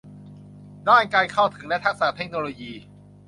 [0.89, 2.73] ด้านการเข้าถึงและทักษะเทคโนโลยี